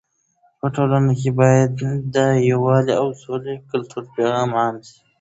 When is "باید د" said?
1.41-2.17